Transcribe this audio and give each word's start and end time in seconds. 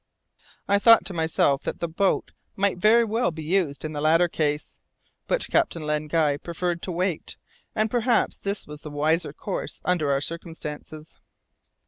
I 0.67 0.79
thought 0.79 1.05
to 1.05 1.13
myself 1.13 1.61
that 1.61 1.79
the 1.79 1.87
boat 1.87 2.31
might 2.55 2.79
very 2.79 3.05
well 3.05 3.29
be 3.29 3.43
used 3.43 3.85
in 3.85 3.93
the 3.93 4.01
latter 4.01 4.27
case. 4.27 4.79
But 5.27 5.47
Captain 5.51 5.83
Len 5.83 6.07
Guy 6.07 6.37
preferred 6.37 6.81
to 6.81 6.91
wait, 6.91 7.37
and 7.75 7.91
perhaps 7.91 8.35
this 8.39 8.65
was 8.65 8.81
the 8.81 8.89
wiser 8.89 9.31
course 9.31 9.79
under 9.85 10.11
our 10.11 10.19
circumstances. 10.21 11.19